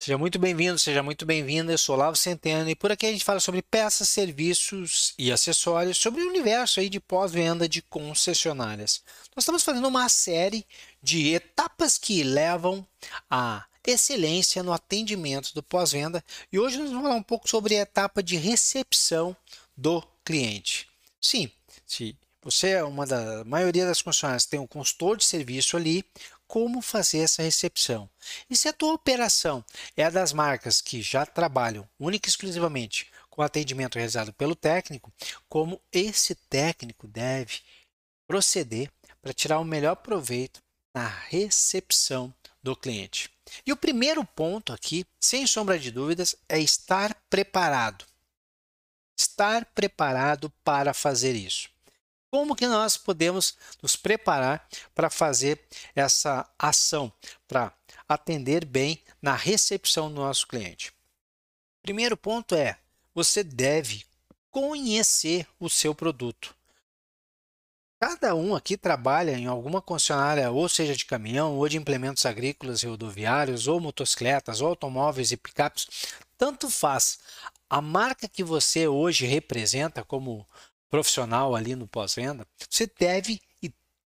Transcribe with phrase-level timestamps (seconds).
[0.00, 1.72] Seja muito bem-vindo, seja muito bem-vinda.
[1.72, 5.96] Eu sou Lavo Centeno e por aqui a gente fala sobre peças, serviços e acessórios,
[5.96, 9.02] sobre o universo aí de pós-venda de concessionárias.
[9.34, 10.66] Nós estamos fazendo uma série
[11.00, 12.86] de etapas que levam
[13.30, 17.82] à excelência no atendimento do pós-venda e hoje nós vamos falar um pouco sobre a
[17.82, 19.36] etapa de recepção
[19.76, 20.88] do cliente.
[21.20, 21.50] Sim,
[21.86, 26.04] se você é uma da maioria das concessionárias tem um consultor de serviço ali,
[26.46, 28.08] como fazer essa recepção.
[28.48, 29.64] E se a tua operação
[29.96, 35.12] é a das marcas que já trabalham única e exclusivamente com atendimento realizado pelo técnico,
[35.48, 37.60] como esse técnico deve
[38.26, 40.62] proceder para tirar o melhor proveito
[40.94, 42.32] na recepção
[42.62, 43.30] do cliente.
[43.66, 48.04] E o primeiro ponto aqui, sem sombra de dúvidas, é estar preparado.
[49.16, 51.68] Estar preparado para fazer isso.
[52.30, 57.12] Como que nós podemos nos preparar para fazer essa ação,
[57.46, 57.72] para
[58.08, 60.92] atender bem na recepção do nosso cliente?
[61.80, 62.76] Primeiro ponto é,
[63.14, 64.04] você deve
[64.50, 66.54] conhecer o seu produto.
[68.00, 72.82] Cada um aqui trabalha em alguma concessionária, ou seja de caminhão, ou de implementos agrícolas
[72.82, 75.88] e rodoviários, ou motocicletas, ou automóveis e picapes,
[76.36, 77.18] tanto faz.
[77.68, 80.46] A marca que você hoje representa como
[80.90, 83.40] profissional ali no pós-venda, você deve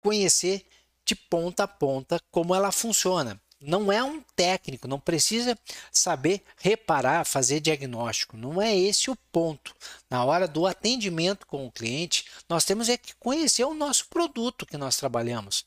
[0.00, 0.66] conhecer
[1.04, 3.40] de ponta a ponta como ela funciona.
[3.60, 5.58] Não é um técnico, não precisa
[5.90, 8.36] saber reparar, fazer diagnóstico.
[8.36, 9.74] Não é esse o ponto.
[10.08, 14.64] Na hora do atendimento com o cliente, nós temos é que conhecer o nosso produto
[14.64, 15.66] que nós trabalhamos.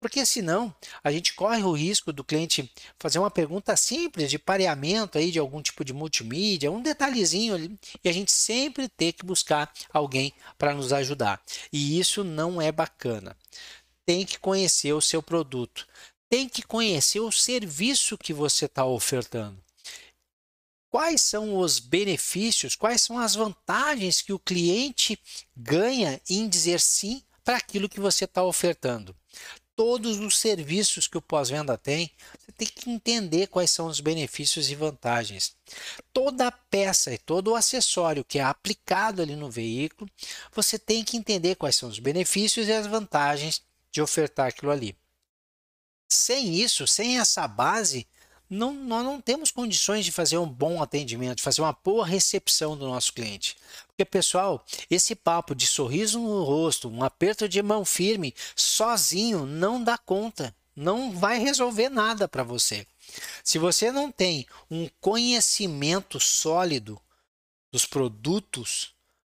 [0.00, 5.18] Porque senão a gente corre o risco do cliente fazer uma pergunta simples de pareamento
[5.18, 9.26] aí de algum tipo de multimídia, um detalhezinho ali, e a gente sempre ter que
[9.26, 11.42] buscar alguém para nos ajudar.
[11.72, 13.36] E isso não é bacana.
[14.06, 15.86] Tem que conhecer o seu produto,
[16.30, 19.62] tem que conhecer o serviço que você está ofertando.
[20.90, 25.18] Quais são os benefícios, quais são as vantagens que o cliente
[25.54, 29.14] ganha em dizer sim para aquilo que você está ofertando?
[29.78, 34.68] Todos os serviços que o pós-venda tem, você tem que entender quais são os benefícios
[34.70, 35.54] e vantagens.
[36.12, 40.10] Toda peça e todo o acessório que é aplicado ali no veículo,
[40.52, 43.62] você tem que entender quais são os benefícios e as vantagens
[43.92, 44.96] de ofertar aquilo ali.
[46.08, 48.04] Sem isso, sem essa base,
[48.48, 52.76] não, nós não temos condições de fazer um bom atendimento, de fazer uma boa recepção
[52.76, 53.56] do nosso cliente.
[53.88, 59.82] Porque, pessoal, esse papo de sorriso no rosto, um aperto de mão firme, sozinho não
[59.82, 62.86] dá conta, não vai resolver nada para você.
[63.42, 67.00] Se você não tem um conhecimento sólido
[67.72, 68.92] dos produtos,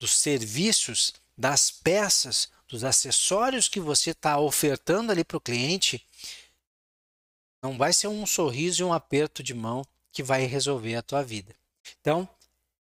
[0.00, 6.04] dos serviços, das peças, dos acessórios que você está ofertando ali para o cliente,
[7.62, 11.22] não vai ser um sorriso e um aperto de mão que vai resolver a tua
[11.22, 11.54] vida.
[12.00, 12.28] Então,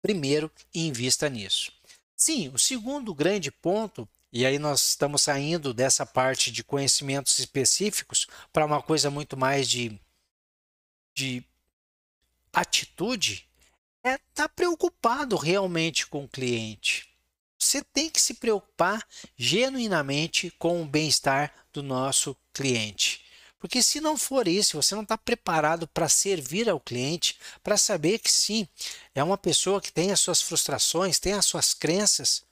[0.01, 1.71] primeiro, invista nisso.
[2.15, 8.27] Sim, o segundo grande ponto, e aí nós estamos saindo dessa parte de conhecimentos específicos
[8.53, 9.99] para uma coisa muito mais de,
[11.13, 11.43] de
[12.53, 13.49] atitude,
[14.03, 17.09] é estar tá preocupado realmente com o cliente.
[17.59, 19.05] Você tem que se preocupar
[19.35, 23.24] genuinamente com o bem-estar do nosso cliente.
[23.59, 28.19] Porque se não for isso, você não está preparado para servir ao cliente, para saber
[28.19, 28.67] que sim,
[29.13, 32.43] é uma pessoa que tem as suas frustrações, tem as suas crenças,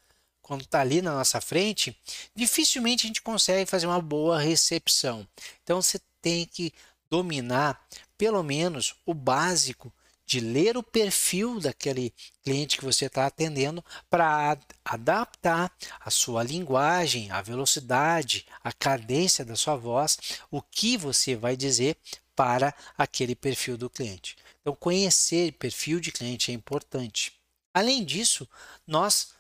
[0.41, 1.97] quando está ali na nossa frente,
[2.35, 5.27] dificilmente a gente consegue fazer uma boa recepção.
[5.63, 6.73] Então você tem que
[7.09, 7.81] dominar
[8.17, 9.91] pelo menos o básico
[10.25, 12.13] de ler o perfil daquele
[12.43, 19.55] cliente que você está atendendo para adaptar a sua linguagem, a velocidade, a cadência da
[19.55, 20.17] sua voz,
[20.49, 21.97] o que você vai dizer
[22.35, 24.37] para aquele perfil do cliente.
[24.61, 27.33] Então, conhecer perfil de cliente é importante.
[27.73, 28.47] Além disso,
[28.87, 29.33] nós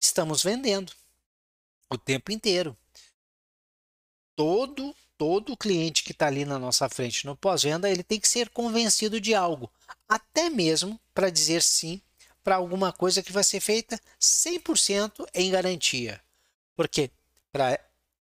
[0.00, 0.92] estamos vendendo
[1.88, 2.76] o tempo inteiro.
[4.34, 8.48] Todo todo cliente que está ali na nossa frente no pós-venda, ele tem que ser
[8.48, 9.70] convencido de algo,
[10.12, 11.98] até mesmo para dizer sim
[12.44, 16.20] para alguma coisa que vai ser feita 100% em garantia.
[16.76, 17.10] Porque
[17.50, 17.80] para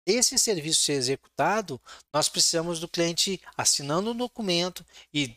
[0.06, 1.78] esse serviço ser executado,
[2.10, 4.82] nós precisamos do cliente assinando um documento
[5.12, 5.36] e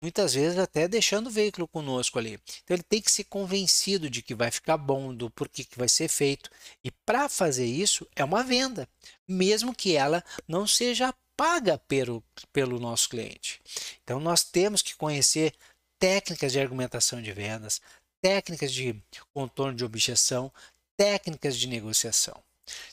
[0.00, 2.38] muitas vezes até deixando o veículo conosco ali.
[2.62, 5.88] Então ele tem que ser convencido de que vai ficar bom, do porquê que vai
[5.88, 6.48] ser feito.
[6.84, 8.88] E para fazer isso é uma venda,
[9.26, 12.20] mesmo que ela não seja paga pelo,
[12.52, 13.60] pelo nosso cliente.
[14.02, 15.54] Então nós temos que conhecer
[15.98, 17.80] técnicas de argumentação de vendas,
[18.22, 19.00] técnicas de
[19.32, 20.52] contorno de objeção,
[20.96, 22.42] técnicas de negociação.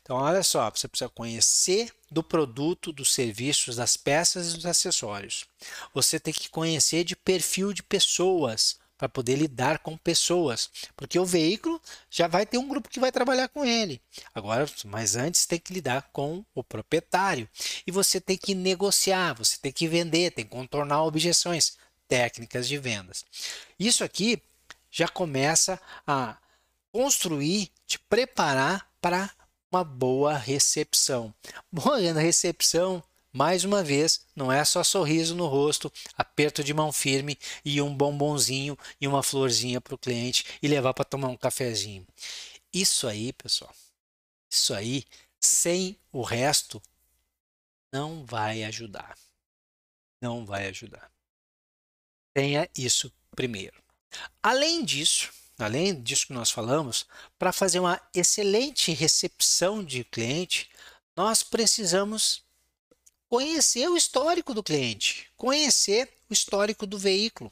[0.02, 5.46] Então, olha só, você precisa conhecer do produto, dos serviços, das peças e dos acessórios.
[5.94, 11.26] Você tem que conhecer de perfil de pessoas para poder lidar com pessoas, porque o
[11.26, 14.02] veículo já vai ter um grupo que vai trabalhar com ele.
[14.34, 17.50] Agora, mas antes tem que lidar com o proprietário
[17.86, 22.78] e você tem que negociar, você tem que vender, tem que contornar objeções, técnicas de
[22.78, 23.26] vendas.
[23.80, 24.42] Isso aqui
[24.92, 26.38] já começa a
[26.92, 29.30] construir, te preparar para
[29.72, 31.34] uma boa recepção.
[31.72, 33.04] Boa recepção,
[33.36, 37.94] mais uma vez, não é só sorriso no rosto, aperto de mão firme e um
[37.94, 42.08] bombonzinho e uma florzinha para o cliente e levar para tomar um cafezinho.
[42.74, 43.74] Isso aí, pessoal,
[44.50, 45.04] isso aí,
[45.38, 46.82] sem o resto,
[47.92, 49.18] não vai ajudar.
[50.22, 51.12] Não vai ajudar.
[52.36, 53.82] Tenha isso primeiro.
[54.44, 57.08] Além disso, além disso que nós falamos,
[57.40, 60.70] para fazer uma excelente recepção de cliente,
[61.16, 62.44] nós precisamos
[63.30, 67.50] conhecer o histórico do cliente, conhecer o histórico do veículo.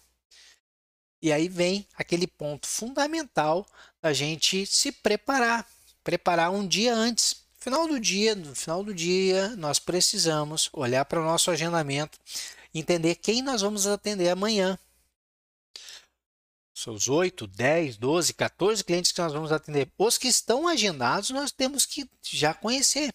[1.22, 3.66] E aí vem aquele ponto fundamental
[4.02, 5.66] da gente se preparar,
[6.04, 7.42] preparar um dia antes.
[7.58, 12.20] Final do dia, no final do dia, nós precisamos olhar para o nosso agendamento,
[12.80, 14.78] entender quem nós vamos atender amanhã,
[16.74, 19.92] seus 8, 10, 12, 14 clientes que nós vamos atender.
[19.98, 23.14] Os que estão agendados, nós temos que já conhecer,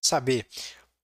[0.00, 0.46] saber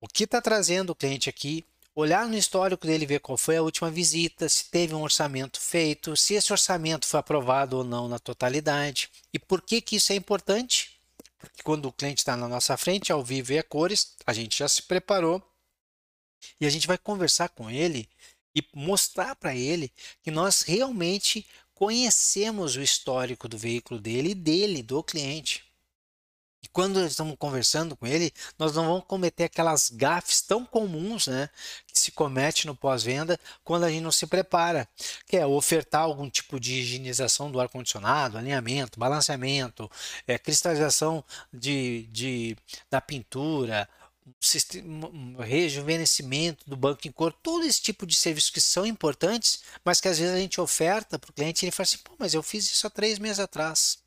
[0.00, 3.62] o que está trazendo o cliente aqui, olhar no histórico dele, ver qual foi a
[3.62, 8.18] última visita, se teve um orçamento feito, se esse orçamento foi aprovado ou não na
[8.18, 9.10] totalidade.
[9.32, 11.00] E por que, que isso é importante?
[11.38, 14.58] Porque quando o cliente está na nossa frente, ao vivo e a cores, a gente
[14.58, 15.42] já se preparou
[16.60, 18.08] e a gente vai conversar com ele
[18.54, 19.92] e mostrar para ele
[20.22, 25.64] que nós realmente conhecemos o histórico do veículo dele e dele, do cliente.
[26.64, 31.50] E quando estamos conversando com ele, nós não vamos cometer aquelas gafes tão comuns né,
[31.86, 34.88] que se comete no pós-venda quando a gente não se prepara,
[35.26, 39.90] que é ofertar algum tipo de higienização do ar-condicionado, alinhamento, balanceamento,
[40.26, 42.56] é, cristalização de, de,
[42.88, 43.86] da pintura,
[45.38, 50.08] rejuvenescimento do banco em cor, todo esse tipo de serviços que são importantes, mas que
[50.08, 52.42] às vezes a gente oferta para o cliente e ele fala assim, pô, mas eu
[52.42, 53.98] fiz isso há três meses atrás.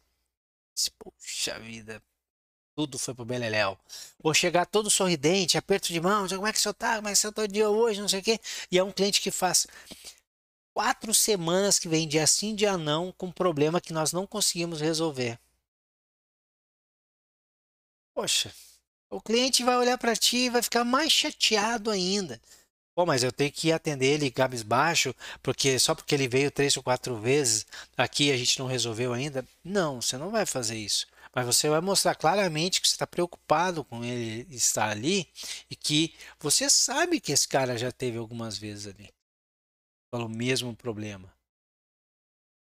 [0.99, 2.01] Poxa vida,
[2.75, 3.77] tudo foi pro Beleléu.
[4.19, 6.95] Vou chegar todo sorridente, aperto de mão, como é que você tá?
[6.97, 8.01] Como é que você tá o dia hoje?
[8.01, 8.39] Não sei o quê.
[8.71, 9.67] E é um cliente que faz
[10.73, 14.79] quatro semanas que vem dia sim, dia não, com um problema que nós não conseguimos
[14.81, 15.39] resolver.
[18.13, 18.53] Poxa,
[19.09, 22.41] o cliente vai olhar para ti e vai ficar mais chateado ainda.
[22.95, 25.13] Pô, mas eu tenho que atender ele cabisbaixo,
[25.43, 27.65] porque só porque ele veio três ou quatro vezes
[27.95, 29.45] aqui a gente não resolveu ainda.
[29.63, 31.05] Não, você não vai fazer isso.
[31.33, 35.27] Mas você vai mostrar claramente que você está preocupado com ele estar ali
[35.69, 39.13] e que você sabe que esse cara já teve algumas vezes ali
[40.11, 41.31] pelo mesmo problema.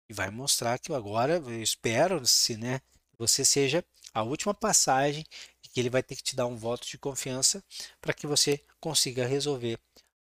[0.08, 2.80] E vai mostrar que agora, eu espero, se né,
[3.18, 3.84] você seja
[4.14, 5.24] a última passagem
[5.72, 7.64] que ele vai ter que te dar um voto de confiança
[8.00, 9.78] para que você consiga resolver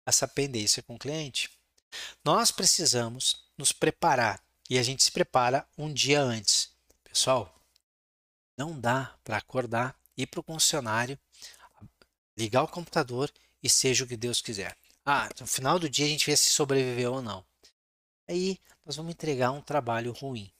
[0.05, 1.49] essa pendência com o cliente.
[2.23, 6.71] Nós precisamos nos preparar e a gente se prepara um dia antes.
[7.03, 7.53] Pessoal,
[8.57, 11.19] não dá para acordar, ir para o concessionário,
[12.37, 14.77] ligar o computador e seja o que Deus quiser.
[15.03, 17.43] Ah, no final do dia a gente vê se sobreviveu ou não.
[18.27, 20.51] Aí nós vamos entregar um trabalho ruim.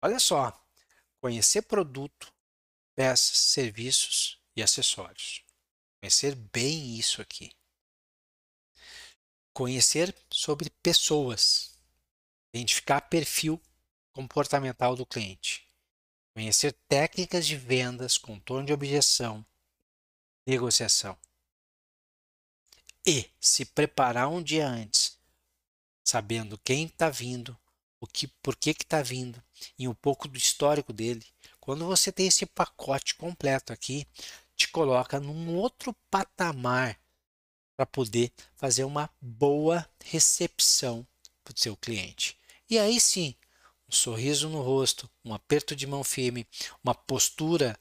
[0.00, 0.56] Olha só,
[1.20, 2.32] conhecer produto,
[2.96, 5.44] peças, serviços e acessórios.
[6.00, 7.52] Conhecer bem isso aqui.
[9.52, 11.78] Conhecer sobre pessoas.
[12.52, 13.60] Identificar perfil
[14.12, 15.68] comportamental do cliente.
[16.34, 19.44] Conhecer técnicas de vendas, contorno de objeção,
[20.46, 21.18] negociação.
[23.06, 25.18] E se preparar um dia antes,
[26.02, 27.56] sabendo quem está vindo,
[28.00, 29.42] o que, por que está vindo
[29.78, 31.24] e um pouco do histórico dele,
[31.66, 34.06] quando você tem esse pacote completo aqui,
[34.54, 36.96] te coloca num outro patamar
[37.76, 41.04] para poder fazer uma boa recepção
[41.42, 42.38] para o seu cliente.
[42.70, 43.34] E aí sim,
[43.88, 46.46] um sorriso no rosto, um aperto de mão firme,
[46.84, 47.76] uma postura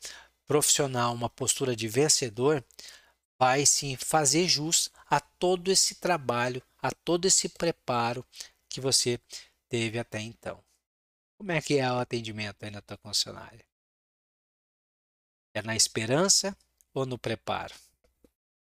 [0.48, 2.66] profissional, uma postura de vencedor,
[3.38, 8.26] vai sim fazer jus a todo esse trabalho, a todo esse preparo
[8.68, 9.20] que você
[9.70, 10.60] teve até então.
[11.38, 13.64] Como é que é o atendimento aí na tua concessionária?
[15.56, 16.54] É na esperança
[16.94, 17.74] ou no preparo?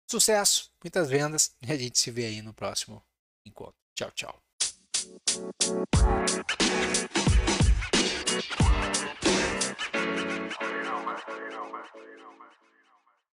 [0.07, 3.03] Sucesso, muitas vendas e a gente se vê aí no próximo
[3.43, 3.73] encontro.
[3.95, 4.39] Tchau, tchau.
[10.67, 12.64] You know, man.